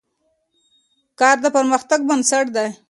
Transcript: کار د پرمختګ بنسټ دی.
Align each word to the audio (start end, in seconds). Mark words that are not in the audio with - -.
کار 1.19 1.37
د 1.43 1.45
پرمختګ 1.57 1.99
بنسټ 2.09 2.45
دی. 2.55 2.67